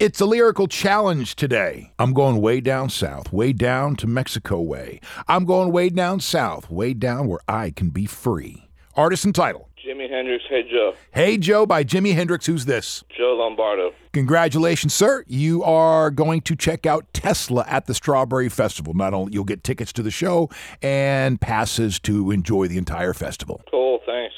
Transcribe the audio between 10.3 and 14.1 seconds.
Hey Joe. Hey Joe by Jimi Hendrix. Who's this? Joe Lombardo.